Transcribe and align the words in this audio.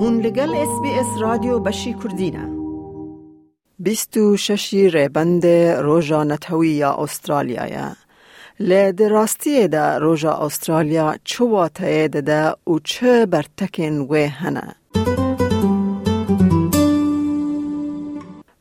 هون 0.00 0.20
لگل 0.20 0.54
اس 0.54 0.80
بی 0.82 0.90
اس 0.90 1.20
رادیو 1.20 1.58
بشی 1.58 1.94
کردینه 1.94 2.48
بیستو 3.78 4.36
ششی 4.36 4.90
ریبند 4.90 5.46
روژا 5.46 6.24
نتوی 6.24 6.68
یا 6.68 6.94
استرالیا 6.94 7.92
لید 8.60 9.02
راستی 9.02 9.68
ده 9.68 9.98
روژا 9.98 10.32
استرالیا 10.32 11.14
چو 11.24 11.68
ده 12.08 12.54
و 12.66 12.78
چه 12.84 13.26
برتکن 13.26 13.98
و 13.98 14.14
هنه. 14.14 14.74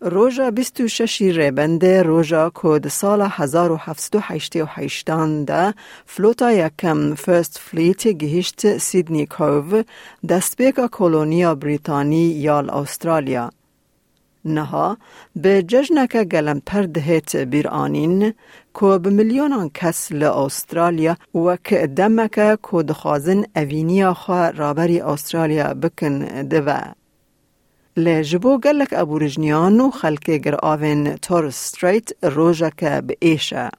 روژا 0.09 0.51
26 0.51 1.21
ریبنده 1.21 2.03
روژا 2.03 2.49
کود 2.49 2.87
سال 2.87 3.21
1788 3.21 5.05
ده 5.45 5.73
فلوتا 6.05 6.51
یکم 6.51 7.15
فرست 7.15 7.59
فلیت 7.59 8.07
گهشت 8.07 8.77
سیدنی 8.77 9.25
کوو 9.25 9.83
دستبیک 10.29 10.75
کولونیا 10.79 11.55
بریتانی 11.55 12.25
یال 12.29 12.69
استرالیا. 12.69 13.51
نها 14.45 14.97
به 15.35 15.63
ججنک 15.63 16.23
گلم 16.23 16.61
پردهت 16.65 17.35
بیرانین 17.35 18.33
که 18.79 18.99
به 19.03 19.09
میلیونان 19.09 19.71
کس 19.73 20.11
ل 20.11 20.23
استرالیا 20.23 21.17
و 21.35 21.57
که 21.63 21.87
دمک 21.87 22.31
که 22.71 22.83
دخوازن 22.83 23.43
اوینیا 23.55 24.13
خواه 24.13 24.51
رابری 24.51 25.01
استرالیا 25.01 25.73
بکن 25.73 26.19
دوه. 26.41 27.06
لجبو 27.97 28.57
گلک 28.57 28.93
ابورجنیان 28.93 29.79
و 29.79 29.89
خلک 29.91 30.29
گر 30.29 30.55
آوین 30.63 31.15
تور 31.15 31.49
ستریت 31.49 32.25
روژک 32.25 32.83
به 32.83 33.17
ایشه. 33.19 33.69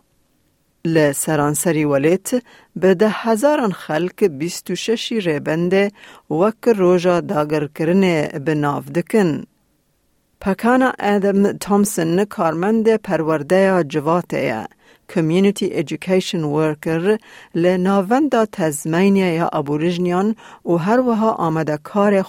لسرانسری 0.84 1.84
ولیت 1.84 2.30
به 2.76 2.94
ده 2.94 3.08
هزاران 3.08 3.72
خلک 3.72 4.24
بیست 4.24 4.70
و 4.70 4.74
ششی 4.74 5.20
ریبنده 5.20 5.92
وک 6.30 6.68
روژا 6.76 7.20
داگر 7.20 7.66
کرنه 7.66 8.28
به 8.44 8.54
ناف 8.54 8.90
دکن. 8.90 9.44
پکانا 10.40 10.92
ادم 10.98 11.52
تومسن 11.52 12.24
کارمند 12.24 12.96
پرورده 12.96 13.84
جواته 13.84 14.66
Community 15.12 15.66
Education 15.82 16.42
Worker 16.56 17.18
لناوندا 17.54 18.46
تزمینیا 18.52 19.34
یا 19.34 19.48
ابوریجنیان 19.52 20.36
و 20.64 20.76
هر 20.76 21.00
وها 21.00 21.32
آمده 21.32 21.76
کار 21.76 22.24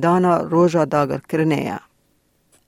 دانا 0.00 0.36
روژا 0.36 0.84
داگر 0.84 1.20
کرنه 1.28 1.80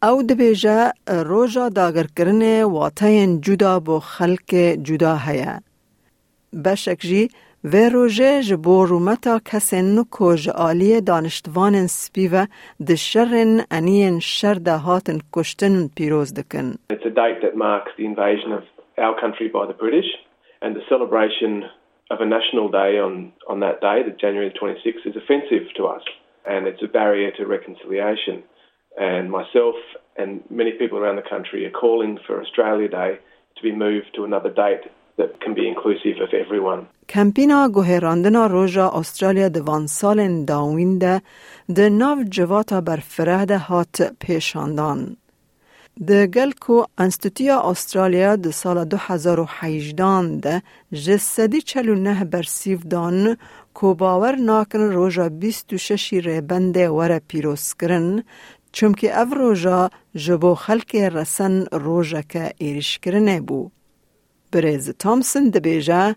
او 0.02 0.22
دبیجه 0.22 0.92
روژا 1.08 1.68
داگر 1.68 2.06
کرنه 2.16 2.64
واتین 2.64 3.40
جدا 3.40 3.80
بو 3.80 4.00
خلق 4.00 4.54
جدا 4.82 5.16
هیا. 5.16 5.60
بشک 6.64 6.98
جی 7.00 7.30
و 7.63 7.89
روژه 7.93 8.41
جبو 8.41 8.85
رومتا 8.85 9.39
کسین 9.45 10.05
کج 10.11 10.49
آلی 10.49 11.01
دانشتوان 11.01 11.87
سپیوه 11.87 12.45
ده 12.87 12.95
شرن 12.95 13.61
انین 13.71 14.19
شر 14.19 14.53
ده 14.53 14.77
هاتن 14.77 15.19
کشتن 15.33 15.87
پیروز 15.95 16.33
دکن. 16.33 16.73
It's 16.93 17.05
a 17.05 17.15
date 17.23 17.41
that 17.41 17.55
marks 17.55 17.91
the 17.97 18.05
invasion 18.05 18.51
of 18.51 18.63
our 18.97 19.15
country 19.23 19.47
by 19.47 19.65
the 19.71 19.77
British, 19.83 20.09
and 20.61 20.75
the 20.75 20.85
celebration 20.89 21.63
of 22.11 22.17
a 22.21 22.25
national 22.25 22.67
day 22.69 22.99
on, 22.99 23.13
on 23.47 23.59
that 23.65 23.81
day, 23.81 23.97
the 24.09 24.15
January 24.23 24.51
26th, 24.61 25.05
is 25.09 25.15
offensive 25.15 25.65
to 25.77 25.83
us, 25.95 26.03
and 26.45 26.67
it's 26.67 26.83
a 26.83 26.91
barrier 26.99 27.31
to 27.37 27.45
reconciliation. 27.45 28.43
And 28.99 29.31
myself 29.31 29.75
and 30.17 30.29
many 30.49 30.73
people 30.81 30.97
around 30.99 31.15
the 31.15 31.29
country 31.35 31.65
are 31.65 31.71
calling 31.71 32.19
for 32.25 32.41
Australia 32.43 32.89
Day 32.89 33.11
to 33.55 33.61
be 33.63 33.71
moved 33.71 34.09
to 34.15 34.25
another 34.25 34.49
date 34.49 34.85
that 35.18 35.32
can 35.40 35.54
be. 35.54 35.68
کمپینا 37.08 37.68
گوهراندنا 37.68 38.46
روژا 38.46 38.88
استرالیا 38.88 39.48
دوان 39.48 39.86
سال 39.86 40.44
داوین 40.44 40.98
ده 40.98 41.22
ده 41.76 41.88
ناو 41.88 42.22
جواتا 42.22 42.80
بر 42.80 42.96
فرهده 42.96 43.58
هات 43.58 43.96
پیشاندان. 44.20 45.16
د 46.08 46.10
گلکو 46.36 46.76
انستیتویا 47.04 47.56
استرالیا 47.70 48.36
د 48.36 48.50
سال 48.50 48.84
2018 48.84 50.40
ده 50.44 50.62
جسدی 50.92 51.60
49 51.60 52.24
برسیف 52.24 52.82
دان 52.82 53.36
کو 53.74 53.94
باور 53.94 54.36
ناکن 54.36 54.80
روژا 54.80 55.28
26 55.28 56.12
ریبند 56.12 56.76
وره 56.76 57.20
پیروز 57.28 57.74
کرن 57.74 58.22
چونکه 58.72 59.20
او 59.20 59.34
روژا 59.34 59.90
جبو 60.14 60.54
خلق 60.54 60.94
رسن 60.94 61.64
روژا 61.72 62.22
که 62.22 62.52
ایرش 62.58 62.98
کرنه 62.98 63.40
بو. 63.40 63.70
بریز 64.52 64.90
تامسن 64.98 65.44
دی 65.54 65.60
بیجه 65.60 66.14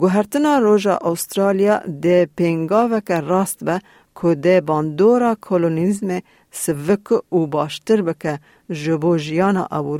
گوهرتنا 0.00 0.58
روژا 0.58 0.98
استرالیا 1.10 1.76
دی 2.02 2.26
پینگا 2.36 2.88
وکا 2.92 3.18
راست 3.18 3.64
به 3.64 3.80
که 4.22 4.34
دی 4.34 4.60
باندورا 4.60 5.36
کلونیزم 5.42 6.20
سوک 6.50 7.12
و 7.32 7.46
باشتر 7.46 8.02
بکه 8.02 8.38
جبو 8.70 9.16
جیانا 9.16 9.68
او 9.72 9.98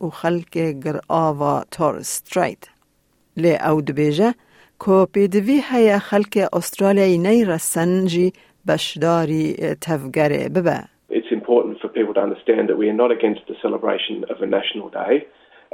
و 0.00 0.10
خلک 0.10 0.50
گر 0.84 1.00
آوا 1.08 1.64
تار 1.70 2.02
سترائید. 2.02 2.70
لی 3.36 3.56
او 3.56 3.80
دی 3.80 3.92
بیجه 3.92 4.34
که 4.86 5.06
پیدوی 5.12 5.60
های 5.60 5.98
خلک 5.98 6.48
استرالیای 6.52 7.18
نی 7.18 7.44
رسن 7.44 8.06
جی 8.06 8.32
بشداری 8.68 9.54
تفگره 9.80 10.48
ببه. 10.48 10.78
It's 11.10 11.32
important 11.32 11.80
for 11.82 11.88
people 11.88 12.14
to 12.14 12.20
understand 12.20 12.68
that 12.68 12.78
we 12.78 12.88
are 12.88 12.98
not 13.04 13.10
against 13.18 13.42
the 13.50 13.56
celebration 13.62 14.24
of 14.32 14.36
a 14.42 14.46
national 14.46 14.88
day. 14.88 15.26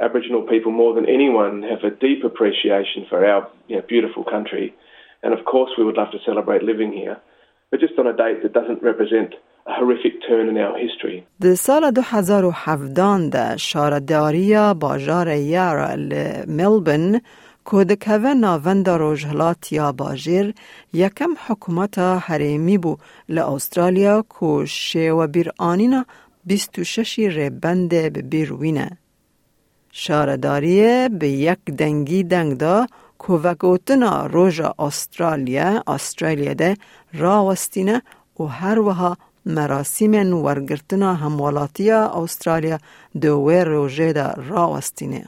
Aboriginal 0.06 0.42
people, 0.42 0.72
more 0.72 0.92
than 0.94 1.06
anyone, 1.08 1.62
have 1.62 1.84
a 1.84 1.94
deep 2.06 2.24
appreciation 2.24 3.06
for 3.08 3.18
our 3.24 3.48
you 3.68 3.76
know, 3.76 3.82
beautiful 3.94 4.24
country. 4.24 4.74
And 5.22 5.32
of 5.32 5.44
course, 5.52 5.70
we 5.78 5.84
would 5.84 5.96
love 5.96 6.10
to 6.16 6.20
celebrate 6.26 6.62
living 6.62 6.92
here, 6.92 7.16
but 7.70 7.80
just 7.80 7.96
on 7.98 8.06
a 8.06 8.16
date 8.24 8.42
that 8.42 8.52
doesn't 8.52 8.82
represent 8.82 9.30
a 9.66 9.72
horrific 9.72 10.14
turn 10.28 10.48
in 10.48 10.56
our 10.58 10.76
history. 10.78 11.24
در 11.40 11.54
سال 11.54 11.90
2017 11.90 13.28
ده 13.28 13.56
شارداری 13.56 14.54
باجار 14.80 15.28
یارا 15.28 15.96
ملبن 16.48 17.20
کودکوه 17.64 18.34
ناوند 18.34 18.88
روژهلات 18.88 19.72
یا 19.72 19.92
باجر 19.92 20.50
یکم 20.92 21.30
حکومت 21.46 21.98
حریمی 21.98 22.78
بو 22.78 22.96
لأسترالیا 23.28 24.22
کو 24.28 24.66
شیو 24.66 25.26
بیر 25.26 25.50
آنینا 25.58 26.04
26 26.46 27.18
ریبند 27.18 27.88
به 27.88 28.22
بیروینه. 28.22 28.98
شارداری 29.91 31.09
به 31.09 31.29
یک 31.29 31.59
دنگی 31.65 32.23
دنگ 32.23 32.57
دا 32.57 32.87
کووگوتنا 33.17 34.25
روژا 34.25 34.75
استرالیا 34.79 35.83
استرالیا 35.87 36.53
ده 36.53 36.77
راوستینه 37.13 38.01
و 38.39 38.43
هر 38.43 38.79
وها 38.79 39.17
مراسم 39.45 40.33
ورگرتنا 40.33 41.13
هموالاتیا 41.13 42.09
استرالیا 42.09 42.77
دوی 43.21 43.61
روژه 43.61 44.13
دا 44.13 44.33
راوستینه. 44.37 45.25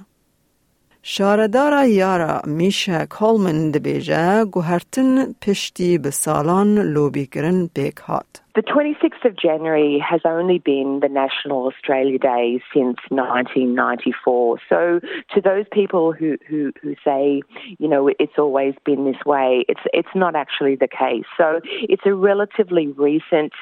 شاردارا 1.04 1.86
یارا 1.86 2.42
میشه 2.46 3.06
کولمن 3.06 3.72
دبیجه 3.72 4.46
گوهرتن 4.46 5.34
پشتی 5.34 5.98
به 5.98 6.12
سالان 6.12 6.80
لوبی 6.80 7.26
کرن 7.26 7.70
بیک 7.74 7.98
هات. 7.98 8.41
The 8.54 8.62
26th 8.64 9.24
of 9.24 9.38
January 9.38 9.98
has 10.00 10.22
only 10.26 10.60
been 10.60 11.00
the 11.02 11.08
National 11.08 11.68
Australia 11.68 12.20
Day 12.20 12.62
since 12.74 12.98
1994. 13.08 14.60
So, 14.68 15.00
to 15.34 15.42
those 15.42 15.66
people 15.72 16.12
who, 16.12 16.38
who, 16.50 16.74
who 16.82 16.96
say, 17.04 17.42
you 17.80 17.88
know, 17.88 18.10
it's 18.20 18.38
always 18.38 18.74
been 18.84 19.06
this 19.06 19.24
way, 19.26 19.64
it's, 19.70 19.80
it's 19.94 20.14
not 20.14 20.36
actually 20.36 20.76
the 20.76 20.90
case. 20.90 21.24
So, 21.38 21.62
it's 21.84 22.04
a 22.06 22.14
relatively 22.14 22.88
recent 22.88 23.54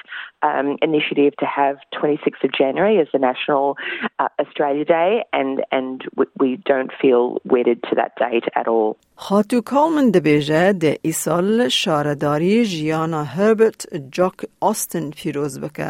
um, 0.42 0.76
initiative 0.82 1.32
to 1.42 1.46
have 1.46 1.76
26th 1.98 2.44
of 2.44 2.52
January 2.52 2.98
as 3.00 3.08
the 3.12 3.18
National 3.18 3.76
uh, 4.18 4.28
Australia 4.38 4.84
Day, 4.84 5.24
and, 5.32 5.64
and 5.72 6.04
we 6.38 6.50
don't 6.72 6.92
feel 7.02 7.38
wedded 7.44 7.78
to 7.88 7.94
that 8.00 8.12
date 8.16 8.46
at 8.54 8.68
all. 8.68 8.96
خاتو 9.16 9.60
کالمن 9.60 10.10
دبیجه 10.10 10.72
ده 10.72 10.98
ایسال 11.02 11.68
شارداری 11.68 12.64
جیانا 12.64 13.24
هربرت 13.24 13.86
جاک 14.12 14.34
آستن 14.60 15.10
پیروز 15.10 15.60
بکه 15.60 15.86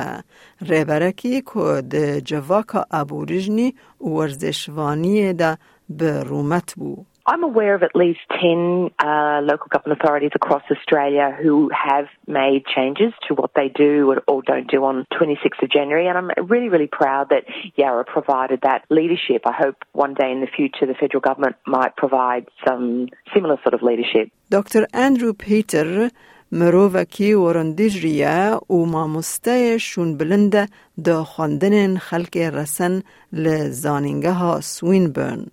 ریبرکی 0.69 1.41
که 1.41 1.83
ده 1.91 2.21
جواکا 2.21 2.85
ابوریجنی 2.91 3.75
ورزشوانی 4.01 5.33
ده 5.33 5.57
به 5.89 6.23
رومت 6.23 6.75
بو. 6.75 7.05
I'm 7.27 7.43
aware 7.43 7.75
of 7.75 7.83
at 7.83 7.97
least 7.97 8.21
10 8.31 8.91
uh, 8.99 9.41
local 9.43 9.69
government 9.75 9.99
authorities 10.01 10.33
across 10.35 10.63
Australia 10.71 11.35
who 11.43 11.71
have 11.73 12.07
made 12.27 12.63
changes 12.67 13.15
to 13.29 13.35
what 13.35 13.53
they 13.57 13.69
do 13.69 14.11
or, 14.11 14.23
or, 14.29 14.43
don't 14.43 14.71
do 14.71 14.85
on 14.85 15.07
26th 15.19 15.63
of 15.63 15.71
January. 15.71 16.07
And 16.07 16.19
I'm 16.19 16.31
really, 16.53 16.69
really 16.69 16.87
proud 16.87 17.31
that 17.31 17.45
Yarra 17.77 18.05
provided 18.05 18.61
that 18.63 18.85
leadership. 18.91 19.41
I 19.47 19.55
hope 19.65 19.77
one 19.93 20.13
day 20.13 20.31
in 20.31 20.41
the 20.43 20.47
future 20.47 20.85
the 20.85 20.95
federal 20.95 21.23
government 21.23 21.57
might 21.67 21.97
provide 21.97 22.45
some 22.67 23.09
similar 23.33 23.57
sort 23.63 23.73
of 23.73 23.83
leadership. 23.83 24.31
Dr. 24.51 24.87
Andrew 24.93 25.33
Peter 25.33 26.11
مرووکی 26.53 27.35
ورندیجریه 27.35 28.59
و 28.71 28.77
مامسته 28.87 29.79
شون 29.79 30.17
بلنده 30.17 30.69
دا 31.05 31.25
خواندن 31.25 31.97
خلق 31.97 32.37
رسن 32.37 33.03
لزانینگه 33.33 34.33
ها 34.33 34.61
سوینبرن. 34.61 35.47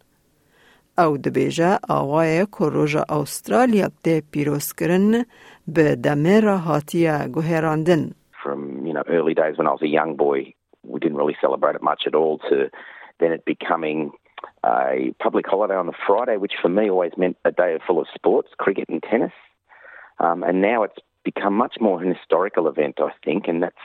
او 0.98 1.18
دبیجه 1.18 1.78
آوای 1.90 2.46
کروژا 2.46 3.04
استرالیا 3.10 3.88
ده 4.04 4.24
پیروز 4.32 4.74
کرن 4.74 5.26
به 5.68 5.96
دمه 5.96 6.40
را 6.40 6.58
هاتیه 6.58 7.28
گوهراندن. 7.28 8.12
For 8.44 8.56
know, 8.94 9.04
early 9.08 9.34
days 9.34 9.58
when 9.58 9.68
I 9.68 9.72
was 9.72 9.82
a 9.82 9.88
young 9.88 10.16
boy, 10.16 10.54
we 10.84 11.00
didn't 11.00 11.18
really 11.18 11.38
celebrate 11.40 11.76
it 11.76 11.84
much 11.84 12.04
at 12.08 12.16
all, 12.16 12.40
to 12.50 12.70
then 13.20 13.32
it 13.32 13.46
becoming 13.46 14.12
a 14.66 15.14
public 15.20 15.46
holiday 15.48 15.76
on 15.76 15.88
the 15.88 15.94
Friday, 16.08 16.38
which 16.38 16.54
for 16.62 16.70
me 16.70 16.90
always 16.90 17.14
meant 17.18 17.38
a 17.46 17.52
day 17.52 17.78
full 17.88 18.00
of 18.02 18.08
sports, 18.14 18.50
cricket 18.58 18.90
and 18.90 19.04
tennis. 19.04 19.32
Um, 20.20 20.44
and 20.44 20.62
now 20.62 20.84
it's 20.84 20.98
become 21.24 21.54
much 21.54 21.76
more 21.80 22.02
an 22.02 22.14
historical 22.14 22.68
event, 22.68 22.96
I 23.00 23.12
think, 23.24 23.48
and 23.48 23.62
that's 23.64 23.76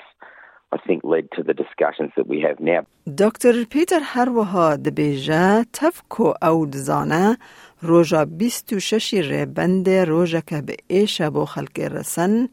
I 0.73 0.79
think 0.87 1.01
led 1.05 1.27
to 1.37 1.43
the 1.43 1.55
discussions 1.55 2.11
that 2.17 2.27
we 2.27 2.39
have 2.47 2.59
now. 2.61 2.87
دکتر 3.19 3.65
پیتر 3.71 4.01
هر 4.03 4.29
وها 4.29 4.77
دبیجه 4.77 5.65
تفکو 5.73 6.35
او 6.43 6.67
دزانه 6.67 7.37
روژا 7.83 8.25
26 8.25 9.15
ربند 9.15 9.91
روژا 9.91 10.41
که 10.41 10.63
به 10.63 10.77
ایشه 10.89 11.31
بو 11.31 11.45
خلق 11.45 11.79
رسن 11.79 12.49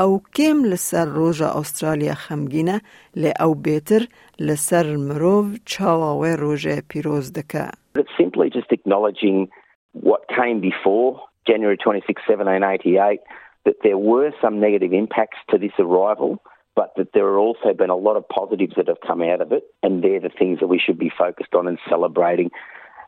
او 0.00 0.22
کم 0.34 0.64
لسر 0.64 1.04
روژا 1.04 1.50
استرالیا 1.50 2.14
خمگینه 2.14 2.80
لی 3.16 3.32
او 3.40 3.54
بیتر 3.54 4.06
لسر 4.38 4.96
مروف 4.96 5.56
چاواوه 5.64 6.34
روژا 6.34 6.70
پیروز 6.88 7.32
دکه. 7.32 7.68
It's 7.98 8.16
simply 8.18 8.50
just 8.50 8.72
acknowledging 8.72 9.48
what 9.92 10.20
came 10.28 10.60
before 10.60 11.20
January 11.46 11.76
26, 11.76 12.22
1788, 12.26 13.20
that 13.64 13.74
there 13.82 13.98
were 13.98 14.32
some 14.40 14.60
negative 14.60 14.92
impacts 14.92 15.38
to 15.50 15.58
this 15.58 15.72
arrival, 15.78 16.38
but 16.77 16.93
that 16.95 17.11
there 17.13 17.25
have 17.25 17.39
also 17.39 17.73
been 17.75 17.89
a 17.89 17.95
lot 17.95 18.17
of 18.17 18.29
positives 18.29 18.73
that 18.77 18.87
have 18.87 19.01
come 19.05 19.23
out 19.23 19.41
of 19.41 19.51
it, 19.51 19.63
and 19.81 20.03
they're 20.03 20.19
the 20.19 20.29
things 20.29 20.59
that 20.59 20.67
we 20.67 20.79
should 20.79 20.99
be 20.99 21.11
focused 21.17 21.55
on 21.55 21.67
and 21.67 21.79
celebrating. 21.89 22.51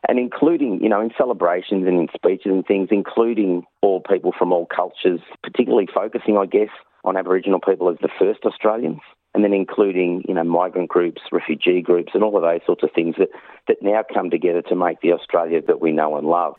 And 0.08 0.18
including, 0.18 0.82
you 0.82 0.88
know, 0.88 1.00
in 1.00 1.10
celebrations 1.16 1.86
and 1.86 2.00
in 2.00 2.08
speeches 2.12 2.50
and 2.50 2.66
things, 2.66 2.88
including 2.90 3.62
all 3.80 4.00
people 4.00 4.32
from 4.36 4.50
all 4.52 4.66
cultures, 4.66 5.20
particularly 5.44 5.86
focusing, 5.94 6.36
I 6.36 6.46
guess, 6.46 6.70
on 7.04 7.16
Aboriginal 7.16 7.60
people 7.60 7.88
as 7.90 7.98
the 8.02 8.08
first 8.18 8.40
Australians 8.44 9.02
and 9.32 9.44
then 9.44 9.52
including 9.52 10.24
you 10.26 10.34
know 10.34 10.42
migrant 10.42 10.88
groups, 10.88 11.22
refugee 11.30 11.80
groups, 11.80 12.12
and 12.14 12.24
all 12.24 12.36
of 12.36 12.42
those 12.42 12.60
sorts 12.66 12.82
of 12.82 12.90
things 12.92 13.14
that, 13.18 13.28
that 13.68 13.76
now 13.80 14.02
come 14.12 14.28
together 14.30 14.62
to 14.62 14.74
make 14.74 15.00
the 15.02 15.12
Australia 15.12 15.60
that 15.68 15.80
we 15.80 15.92
know 15.92 16.16
and 16.16 16.26
love. 16.26 16.54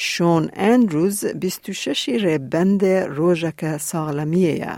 شون 0.00 0.50
اندروز 0.56 1.24
26 1.24 2.08
ربند 2.08 2.84
روژک 2.84 3.76
سالمیه 3.76 4.76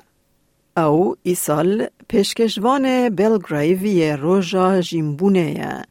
او 0.76 1.14
ایسال 1.22 1.86
پیشکشوان 2.08 3.08
بلگرایوی 3.08 4.12
روژا 4.12 4.80
جیمبونه 4.80 5.82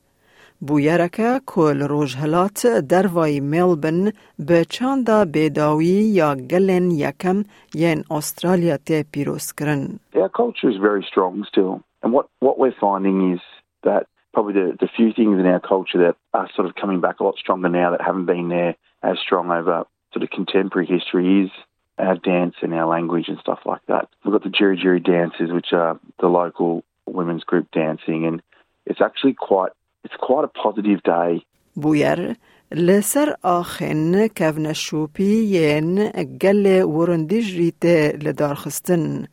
بویرکه 0.67 1.41
کل 1.45 1.81
روژهلات 1.81 2.67
در 2.67 3.07
وای 3.07 3.39
ملبن 3.39 4.11
به 4.39 4.65
چاندا 4.65 5.25
بیداوی 5.25 5.85
یا 5.85 6.35
گلن 6.35 6.91
یکم 6.91 7.43
ین 7.75 8.03
استرالیا 8.11 8.77
تی 8.77 9.03
پیروز 9.03 9.53
کرن. 9.53 9.99
Our 10.15 10.29
culture 10.29 10.69
is 10.69 10.77
very 10.77 11.05
strong 11.11 11.45
still. 11.51 11.81
And 12.03 12.13
what, 12.13 12.25
what 12.39 12.57
we're 12.59 12.79
finding 12.81 13.33
is 13.33 13.41
that 13.83 14.03
probably 14.33 14.53
the, 14.53 14.77
the 14.79 14.89
few 14.97 15.13
things 15.13 15.39
in 15.39 15.45
our 15.45 15.59
culture 15.59 15.99
that 16.05 16.15
are 16.33 16.49
sort 16.55 16.67
of 16.67 16.73
coming 16.81 16.99
back 16.99 17.19
a 17.19 17.23
lot 17.23 17.35
stronger 17.37 17.69
now 17.69 17.91
that 17.91 18.01
haven't 18.01 18.25
been 18.25 18.49
there 18.49 18.75
as 19.03 19.17
strong 19.19 19.51
over 19.51 19.85
sort 20.13 20.23
of 20.23 20.29
contemporary 20.29 20.87
history 20.87 21.43
is 21.43 21.51
our 21.97 22.15
dance 22.15 22.55
and 22.61 22.73
our 22.73 22.87
language 22.87 23.27
and 23.27 23.37
stuff 23.39 23.59
like 23.65 23.81
that. 23.87 24.07
We've 24.23 24.31
got 24.31 24.43
the 24.43 24.49
Djirri 24.49 24.77
Djirri 24.81 25.03
dances, 25.03 25.51
which 25.51 25.73
are 25.73 25.99
the 26.19 26.27
local 26.27 26.83
women's 27.05 27.43
group 27.43 27.67
dancing, 27.71 28.25
and 28.25 28.41
it's 28.85 29.01
actually 29.01 29.33
quite 29.33 29.71
it's 30.03 30.15
quite 30.19 30.45
a 30.45 30.47
positive 30.47 31.03
day. 31.03 31.45
بوير 31.75 32.35
لسر 32.71 33.35
آخن 33.43 34.27
كفن 34.27 34.73
شوبي 34.73 35.55
ين 35.55 36.11
قل 36.41 36.83
ورندج 36.83 37.57
ريت 37.57 37.85
لدار 38.23 38.55
خستن 38.55 39.27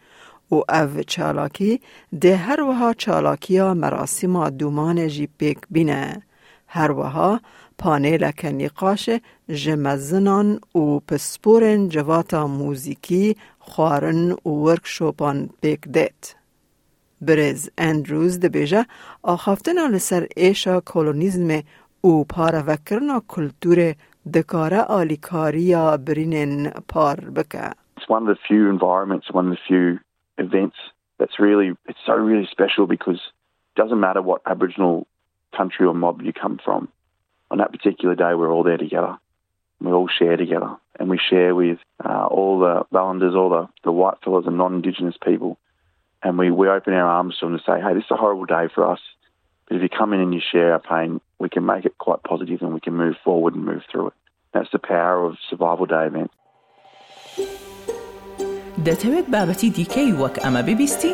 و 0.51 0.55
او 0.55 1.03
چالاکی 1.07 1.81
ده 2.23 2.37
هر 2.37 2.61
وها 2.61 2.93
چالاکیا 2.93 3.75
مراسم 3.75 4.49
دومان 4.49 5.09
جی 5.09 5.29
پیک 5.39 5.59
بینه 5.71 6.23
هر 6.67 6.93
وها 6.93 7.41
پانیل 7.79 8.31
کنیقاش 8.31 9.11
جمزنان 9.49 10.61
و 10.75 11.01
پسپورن 11.01 11.89
جواتا 11.89 12.47
موزیکی 12.47 13.37
خوارن 13.59 14.33
و 14.33 14.49
ورکشوپان 14.49 15.51
بیک 15.61 15.81
دیت. 15.81 16.35
برز 17.21 17.71
اندروز 17.79 18.41
ده 18.41 18.49
بیجه 18.49 18.87
آخافتنا 19.23 19.87
لسر 19.87 20.27
ایشا 20.37 20.81
کولونیزم 20.81 21.63
و 22.05 22.25
پارا 22.25 22.63
وکرنا 22.67 23.23
کلتور 23.29 23.95
دکاره 24.35 24.81
آلیکاریا 24.81 25.97
برینن 25.97 26.71
پار 26.89 27.21
بکه. 27.21 27.71
It's 27.97 28.09
one 28.09 28.23
of 28.23 28.29
the 28.29 28.41
few 28.49 28.69
environments, 28.69 29.31
one 29.33 29.47
of 29.49 29.53
the 29.57 29.63
few 29.69 29.99
events 30.39 30.77
that's 31.19 31.39
really, 31.39 31.69
it's 31.89 32.05
so 32.07 32.15
really 32.15 32.47
special 32.51 32.87
because 32.87 33.21
it 33.71 33.81
doesn't 33.81 34.01
matter 34.01 34.23
what 34.23 34.43
Aboriginal 34.47 35.07
country 35.57 35.87
or 35.87 35.95
mob 35.95 36.23
you 36.23 36.33
come 36.33 36.59
from. 36.65 36.89
On 37.56 37.58
that 37.58 37.72
particular 37.72 38.16
day, 38.16 38.34
we're 38.34 38.52
all 38.52 38.64
there 38.64 38.78
together. 38.78 39.18
We 39.80 39.92
all 39.92 40.08
share 40.08 40.38
together 40.38 40.78
and 41.00 41.10
we 41.10 41.20
share 41.30 41.56
with 41.56 41.80
uh, 42.04 42.28
all 42.28 42.60
the 42.60 42.86
Islanders, 42.98 43.34
all 43.36 43.50
the, 43.50 43.68
the 43.84 43.92
white 43.92 44.18
fellows 44.24 44.46
and 44.46 44.58
non-Indigenous 44.58 45.16
people. 45.24 45.58
And 46.24 46.38
we, 46.38 46.52
we 46.52 46.70
open 46.70 46.94
our 46.94 47.08
arms 47.08 47.38
to 47.40 47.48
them 47.48 47.58
to 47.58 47.64
say, 47.64 47.82
hey, 47.82 47.96
this 47.96 48.04
is 48.04 48.12
a 48.12 48.16
horrible 48.16 48.46
day 48.46 48.68
for 48.74 48.90
us. 48.90 49.00
But 49.68 49.78
if 49.78 49.84
you 49.84 49.90
come 49.90 50.14
in 50.14 50.20
and 50.20 50.34
you 50.34 50.42
share 50.52 50.74
our 50.74 50.80
pain, 50.80 51.20
we 51.40 51.50
can 51.50 51.66
make 51.66 51.86
it 51.86 51.98
quite 51.98 52.22
positive 52.24 52.62
and 52.62 52.74
we 52.74 52.80
can 52.80 52.96
move 52.96 53.16
forward 53.24 53.56
and 53.56 53.66
move 53.66 53.82
through 53.92 54.08
it. 54.08 54.14
That's 54.54 54.70
the 54.72 54.80
power 54.80 55.26
of 55.26 55.38
Survival 55.50 55.86
Day 55.88 56.06
event. 56.06 56.32
دەتەوێت 58.88 59.28
بابەتی 59.34 59.70
دیکەی 59.78 60.12
وەک 60.22 60.36
ئەمە 60.44 60.62
ببیستی؟ 60.68 61.14